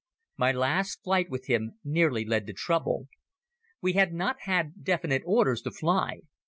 My 0.35 0.51
last 0.51 1.03
flight 1.03 1.29
with 1.29 1.45
him 1.45 1.77
nearly 1.83 2.25
led 2.25 2.47
to 2.47 2.53
trouble. 2.53 3.07
We 3.81 3.93
had 3.93 4.11
not 4.15 4.37
had 4.45 4.83
definite 4.83 5.21
orders 5.27 5.61
to 5.61 5.69
fly. 5.69 6.21